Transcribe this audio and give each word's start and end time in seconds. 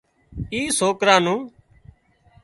اِي 0.53 0.61
سوڪرا 0.79 1.15
نو 1.25 1.35